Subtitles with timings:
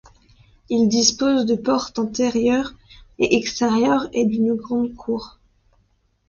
[0.69, 2.73] Il dispose de portes intérieures
[3.19, 5.37] et extérieures et d'une grande cour.